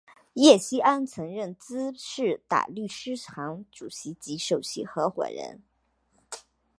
[0.33, 5.61] 叶锡安曾任孖士打律师行主席及首席合夥人。